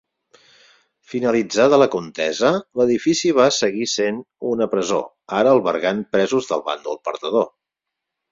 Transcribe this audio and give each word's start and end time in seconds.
Finalitzada 1.09 1.77
la 1.81 1.87
contesa, 1.95 2.51
l'edifici 2.81 3.33
va 3.41 3.45
seguir 3.59 3.87
sent 3.91 4.17
una 4.53 4.67
presó, 4.73 4.99
ara 5.41 5.53
albergant 5.59 6.01
presos 6.17 6.49
del 6.53 6.65
bàndol 6.71 7.01
perdedor. 7.11 7.47